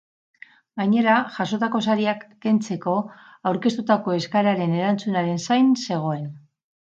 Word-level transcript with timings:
Gainera, 0.79 1.17
jasotako 1.33 1.81
sariak 1.91 2.23
kentzeko 2.45 2.95
aurkeztutako 3.51 4.17
eskaeraren 4.21 4.75
erantzunaren 4.79 5.39
zain 5.51 5.71
zegoen. 5.91 6.27